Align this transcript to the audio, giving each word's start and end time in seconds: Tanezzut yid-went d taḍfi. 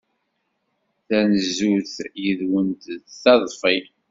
Tanezzut 1.07 1.95
yid-went 2.21 2.81
d 3.03 3.05
taḍfi. 3.21 3.77